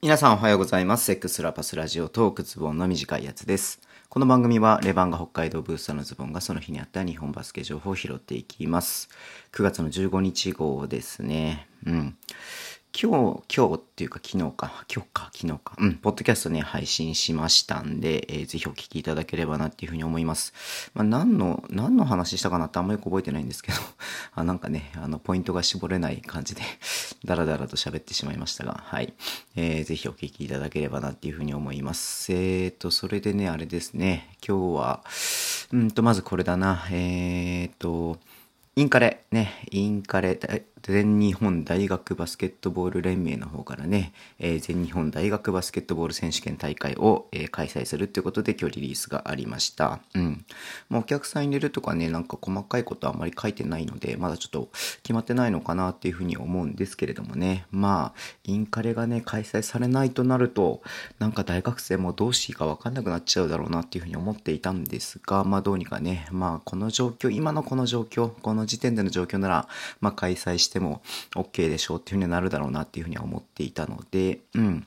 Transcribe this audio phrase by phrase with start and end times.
[0.00, 1.06] 皆さんおはようございます。
[1.06, 3.80] セックスラパスラジオトークズボンの短いやつです。
[4.08, 9.08] この番組はレバンガ北海道ブースターのズボンがその日にあった日本バスケ情報を拾っていきます。
[9.50, 11.66] 9月の15日号ですね。
[11.84, 12.16] うん。
[12.92, 20.52] 今日、今日っていうか昨日か、今日か、昨日か、うん、ポッドキャストね、配信しましたんで、えーぜひお聞きいただければなっていうふうに思います。
[20.94, 23.78] まあ、何の、何の話したかなってあんまりよく覚えてないんですけど、
[24.34, 26.62] あなんかね、あの、ポイントが絞れない感じで、
[27.24, 29.12] ダラダラと喋ってしまいましたが、はい。
[29.54, 32.32] えーぜひお聞きいただければなっていうふうに思います。
[32.32, 35.04] えーと、それでね、あれですね、今日は、
[35.72, 38.18] うんと、まずこれだな、えーと、
[38.76, 40.38] インカレ、ね、インカレ、
[40.82, 50.00] 全日本大学バスケットボール連盟の方からね、えー全日本大学バスケットボール選手権大会を、えー開催するということで今日リリースがありました。
[50.14, 50.44] うん。
[50.88, 54.68] まあ、お客さん入れるとかね、なんか細かいことはあんまり書いてないので、まだちょっと
[55.02, 57.66] 決まってないのかなっていうふうに思うんですけれどもね。
[57.70, 60.82] まあ、インカレがね、開催されないとなると、
[61.18, 69.68] なんか大学生もどうしていいかわかんなくなっちゃうだろうなっていうふうに思っていたんですが、まあどうにかね、まあこの状況、今のこの状況、この時点での状況なら、
[70.00, 71.02] まあ開催してしても
[71.34, 74.86] OK でしょうっていうふうになるだろうなっていうふうには思っていたので、うん。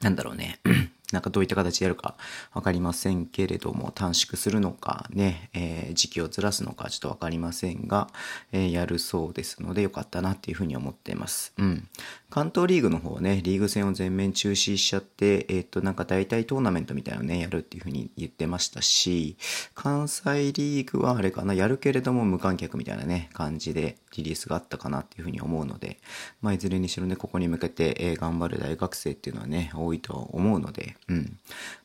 [0.00, 0.60] なんだろうね。
[1.12, 2.16] なんかどういった形でやるか
[2.52, 8.08] わかりませんけれども、短縮するのかね、えー時期をずらすのかちょっとわかりませんが、
[8.52, 11.52] えーやるそうですのでよかったなっていうふうに思っています。
[11.58, 11.88] うん。
[12.30, 19.36] 関東リーグの方はね、リーグ戦を全面中止しちゃって、えっ、と、なんか大体トーナメントみたいなのね、やるっていうふうに言ってましたし、
[19.74, 25.98] 関西リーグはあれかな、やるけれども無観客みたいなね、感じでリリースがあったかなっていうふうに思うので、
[26.40, 31.38] まあ、いずれにしろね、ここに向けて、えー頑張る大学生っていうのはね、多いと思うので、うん。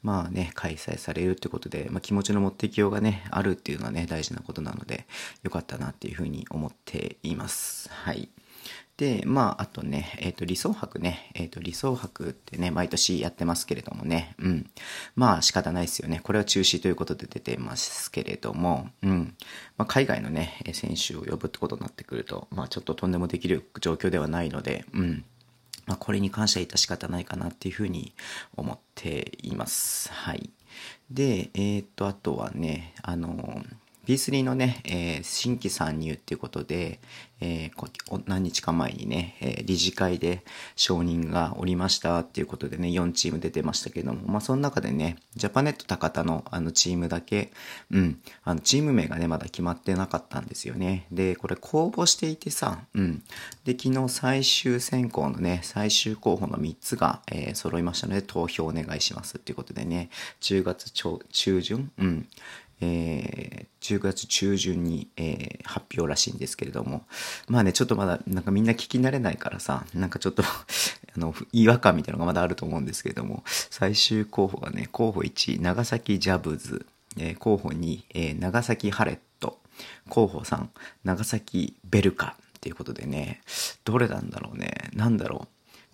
[0.04, 5.08] まあね、開催されるってことで、まあ、気持ちの持ってきようがね、あるっていうのはね、大事なことなので、
[5.44, 7.90] よかったなっていうふうに思っています。
[7.92, 8.30] はい。
[8.98, 14.70] で、まあ、あとね、えっ、と、理想博ね、えっ、と、理想博ってね、毎年やってますけれどもね、うん。
[15.16, 16.22] まあ、仕方ないですよね。
[16.24, 19.36] これは中止ということで出てますけれども、うん。
[19.78, 25.26] まあ、海外のね、選手を呼ぶってことになってくると、まあ、ちょっととんでもできる状況ではないので、うん。
[25.86, 28.14] まあ、これに関しては致し方ないかなっていうふうに
[28.56, 30.12] 思っています。
[30.12, 30.50] はい。
[31.10, 33.64] で、えっ、と、あとはね、あの、
[34.06, 37.00] B3 のね、えー新規参入っていうことで、
[37.42, 40.44] えー何日か前にね、えー理事会で
[40.76, 47.52] 承認がおりましたっていうことでね、4チーム出てましたけども、まあその中でね、ジャパネット高田のあのチームだけ、
[47.92, 51.08] うん、あのチーム名がね、まだ決まってなかったんですよね。
[51.12, 53.24] で、これ公募していてさ、うん。
[53.64, 60.10] で、昨日最終選考のね、最終候補の3つが、えー揃いましたので、投票お願いしますっていうことでね、
[60.42, 62.28] 10月中旬、うん。
[62.82, 67.06] えー10月中旬に、えー発表らしいんですけれども。
[67.48, 70.44] まあねちょっとまだなんかみんな聞き慣れないからさなんかちょっと
[71.16, 76.86] あの違和感みたいなのがまだあると思うんですけれども最終候補がね候補1長崎ジャブズ、
[77.18, 79.60] えー候補2、えー長崎ハレット
[80.10, 80.68] 候補3
[81.04, 83.42] 長崎ベルカっていうことでね
[83.84, 85.48] どれなんだろうねなんだろう。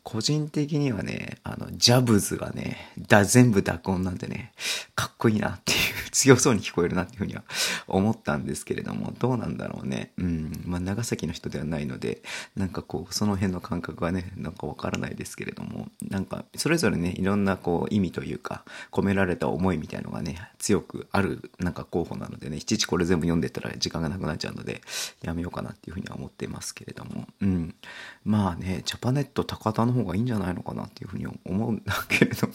[0.04, 4.52] 個人的にはね、あの、ジャブズがね、だ、全部濁音なんでね、
[4.96, 5.80] かっこいいなっていう、
[6.12, 7.44] 強そうに聞こえるなっていうふうには
[7.88, 10.12] 思ったんですけれども、どうなんだろうね。
[10.18, 10.64] うん。
[10.66, 12.22] まあ、長崎の人ではないので、
[12.56, 24.82] なんかこう、その辺の感覚はね、なんかわからないですけれども、なんか、それぞれね、いろんなこう、意味というか、込められた思いみたいのがね、強くある、なんか候補なのでね、いちいちこれ全部読んでたら時間がなくなっちゃうので、
[25.22, 27.76] やめようかなっていうふうには思ってますけれども、うん。
[28.24, 32.54] まあね、ジャパネット高田の方がいいんじゃないのかなっていうふうに思うんだけれども、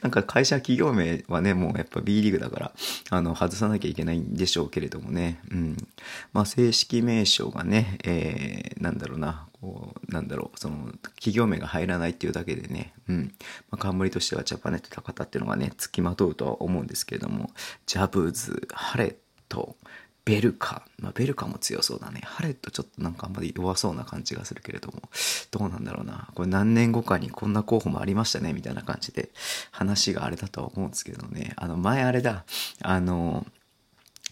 [0.00, 2.72] なんか会社企業名はね、もうやっぱ B リーグだから、
[3.10, 5.76] あの、外さなきゃいけないんでしょうけれどもね、うん。
[6.32, 13.34] まあ正式名称がね、えー、なんだろうな、こう、なんだろう、その、企業名が入らないっていうだけでね、うん。
[13.70, 17.50] まあ冠としてはジャパネット高田っていうのがね、付きまとうとは思うんですけれども、
[17.86, 19.16] ジャブズ、ハレッ
[19.48, 19.76] ト、
[20.24, 20.82] ベルカ。
[20.98, 22.20] まあ、ベルカも強そうだね。
[22.24, 25.02] ハレットちょっとなんかあんまり弱そうな感じがするけれども、
[25.50, 26.28] どうなんだろうな。
[26.34, 29.30] これ何年後かにこんな候補もありましたね、みたいな感じで、
[29.72, 31.54] 話があれだとは思うんですけどね。
[31.56, 32.44] あの、前あれだ、
[32.82, 33.46] あの、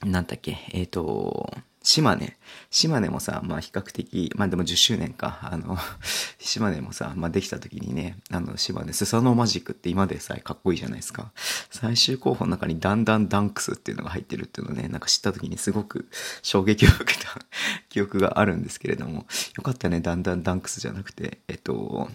[0.04, 1.52] なんだっけ、えっ、と、
[1.90, 2.36] 島根。
[2.70, 5.40] 島根もさ、まあ比較的、まあでも10周年か。
[5.42, 5.76] あの、
[6.38, 11.32] 島根もさ、まあできた時にね、あの、島根、スサノーマジックって今でさえかっこいいじゃないですか。
[11.68, 16.08] 最終候補の中にダンダンダンクスっていうのが入ってるっていうのね、なんか知った時にすごく
[16.42, 17.36] 衝撃を受けた
[17.90, 19.26] 記憶があるんですけれども、
[19.56, 22.08] よかったね、ダンダンダンクスじゃなくて、えっと、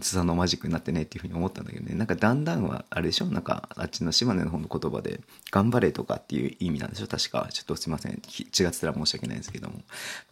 [0.00, 5.20] スサノマジックになってねっていうふうに思ったんだけどねなんかだんだんはあれでしょなんかあっちの島根の方の言葉で
[5.50, 9.82] 「頑張れ」とかっていう意味なんでしょ確かちょっとすいません違ってたら申し訳ないんですけども、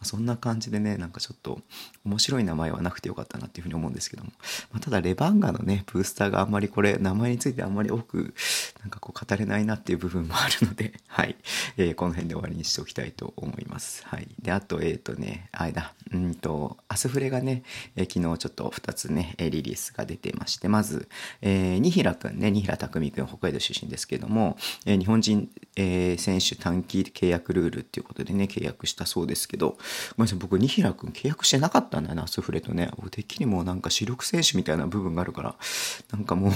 [0.01, 1.61] そんな感じでねなんかちょっと
[2.05, 4.31] 面白い名前はなくてよかったなっていうふうに思うんですけども、
[4.71, 8.33] まあ、ただレバンガのねブースターがあんまりこれ名前についてあんまり多く
[8.81, 11.35] なんかこう語れないなっていう部分もあるのではい、
[11.77, 17.63] えー、この辺で終わりにしておきたいと思いますはいであとえっ、ー、とねあれだうんとアスフレがね、
[17.95, 21.07] えー、昨日ちょっと2つねリリースが出てましてまず、
[21.41, 29.75] えー、二平くんね二平匠くん北海道出身ですけども、えー、日本人、えー、選手短期契約ルールっていうことでね契約したそうですけどご
[30.17, 32.91] めんなさい僕二平くん契約してなかったんだよなスフレとね。
[33.11, 35.55] てっきりもうなんか主力選手みたいな部分があるから
[36.11, 36.51] なんかもう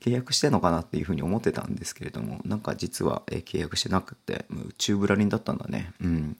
[0.00, 5.92] 契約してんのかなっていうふうに思ってたんですけれどもなんか実は、え、契約してなくて宇宙ぶらりんだったんだね。
[6.00, 6.36] うん。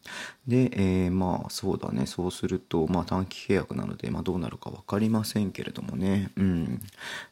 [0.46, 2.06] で、えー、まあそうだね。
[2.06, 6.31] そうするとまあ短期契約なので、まあ、どうなるか分かりませんけれどもね。
[6.37, 6.81] うん。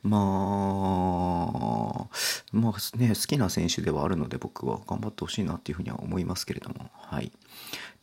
[0.02, 2.06] まあ
[2.52, 6.90] まあね好きな選手ではあるので僕は頑張ってほしいなっていうふうには思いますけれども。
[6.94, 7.32] はい。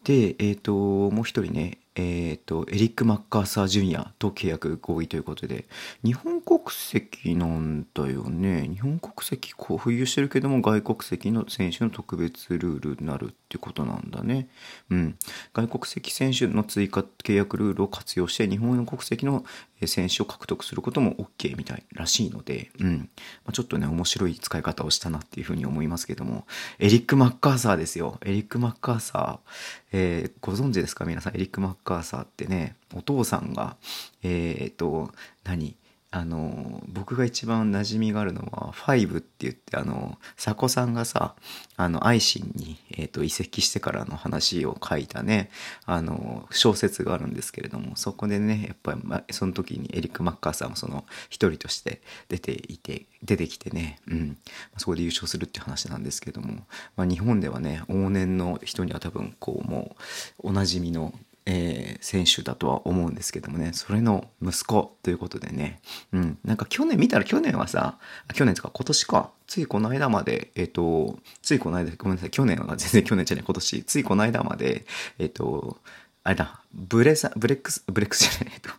[0.03, 5.65] でえっ、ー、ともう一人ねえーと、エリック・マッカーサー・ジュニアと契約合意ということで
[6.03, 8.69] 日本国籍なんだよね。
[8.71, 14.47] 日本国籍こう浮遊してるけども外国籍の選手の特別ルールになるってことなんだね、
[14.89, 15.17] うん、
[15.53, 19.43] 外国籍選手の追加契約ルールを活用して日本の国籍の
[19.87, 23.09] 選手を獲得することも OK みたいらしいので、うん。
[23.45, 26.45] まあ、ちょっとね面白い使い方をしたなっていうふうに思いますけども。
[26.79, 28.19] エリック・マッカーサーですよ。
[28.23, 29.49] エリック・マッカーサー、
[29.91, 31.05] えー、ご存知ですか？
[31.05, 31.35] 皆さん。
[31.35, 33.75] エリック・マッカーサーカーサーってねお父さんが
[34.21, 35.11] えっ、と
[35.43, 35.75] 何？
[36.11, 41.35] あの僕が一番馴染みがあるのは「ファイブって言ってあの佐古さんがさ
[41.75, 45.51] あの愛心に、えーと、移籍してからの話を書いたね
[45.85, 54.37] あの小説があるんですけれどもそこでねやっぱり、ま、その時にエリック・マッカーサーもその一人として出ていて出てきてね、うん、
[54.77, 56.65] そこで優勝するっていう話なんですけども、
[56.95, 59.95] まあ、日本ではね往年の人には多分こうも
[60.39, 61.13] うおなじみの
[61.45, 65.81] えー、選手だとは思うんですけどもね、それの息子ということでね、
[66.13, 67.97] うん、なんか去年見たら去年はさ、
[68.33, 74.85] 去年とか今年か、ついこの間まで、えっ、ー、と、ついこの間、ごめんなさい、去年は全然去年じゃない、今年、ついこの間まで、
[75.17, 75.77] えっ、ー、と、
[76.23, 78.59] あれだ、ブレサ、ブレックス、ブレックスじゃない。
[78.59, 78.69] と、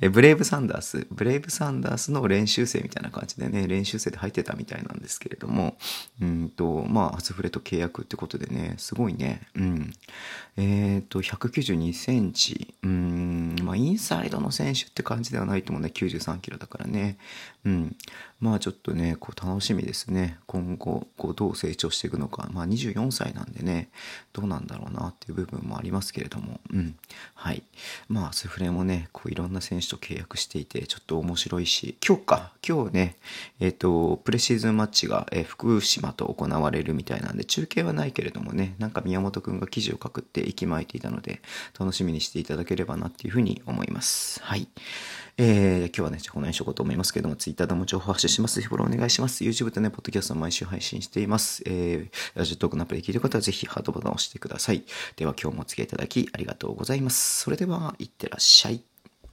[0.00, 5.76] え、ブレイブサンダース、ブレイブサンダースの練習生みたいな感じでね、練習生で入ってたみたいなんですけれども、
[6.20, 9.92] うんと、まあ、初フレと契約ってことでね、すごいね、うん。
[10.56, 17.18] えっ、ー、と、192センチ、うん、まあ、インサイドの選手って感じではないと思うね、93キロだからね、
[17.64, 17.96] うん。
[18.40, 20.38] まあ、ちょっとね、こう、楽しみですね。
[20.46, 22.48] 今後、こう、どう成長していくのか。
[22.52, 23.90] まあ、24歳なんでね、
[24.32, 26.96] どうなんだろうなっていう部分もありますけれども、うん。
[27.34, 27.62] はい。
[28.08, 33.16] まあ、スフレもね、こういろんな選手と契約していて、ちょっと面白いし、今日か、今日ね、
[33.60, 41.42] えっ、ー、と、プレシーズンマッチが、えー、福島と行われるみたいなんで、中継はないけれどもね、なんか宮本くんが記事を書くって息巻いていたので、
[41.78, 44.42] 楽しみにしていただければなっていうふうに思います。
[44.42, 44.66] はい。
[45.36, 48.60] えー、今日はね、この辺にしようかと思いますけども、Twitter でも情報発信します。
[48.62, 49.44] フォローお願いします。
[49.44, 51.62] YouTube とね、ポッドキャスト毎週配信しています。
[51.66, 54.84] えー、ラジオトークのアプリで聞いてる方はぜひハートボタンを押してください。
[55.16, 57.42] では今日もお付き合いいただきありがとうございます。
[57.42, 58.89] それでは、いってらっしゃい。